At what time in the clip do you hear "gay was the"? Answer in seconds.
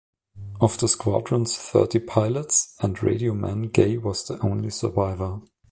3.71-4.39